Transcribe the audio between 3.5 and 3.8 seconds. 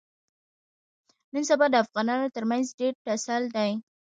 دی.